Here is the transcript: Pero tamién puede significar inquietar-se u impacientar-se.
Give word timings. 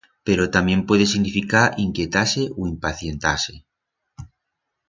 Pero 0.27 0.49
tamién 0.55 0.85
puede 0.89 1.05
significar 1.13 1.75
inquietar-se 1.87 2.41
u 2.59 2.61
impacientar-se. 2.73 3.55